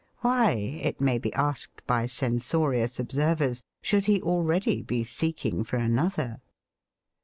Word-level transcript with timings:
Why, 0.21 0.53
it 0.53 0.99
may 0.99 1.19
be 1.19 1.31
asked 1.35 1.85
by 1.85 2.07
censorious 2.07 2.99
observers, 2.99 3.61
should 3.83 4.05
he 4.05 4.19
already 4.19 4.81
be 4.81 5.03
seeking 5.03 5.63
for 5.63 5.75
another? 5.77 6.41